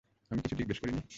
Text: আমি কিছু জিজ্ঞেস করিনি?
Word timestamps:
আমি 0.31 0.41
কিছু 0.41 0.55
জিজ্ঞেস 0.55 0.77
করিনি? 0.79 1.01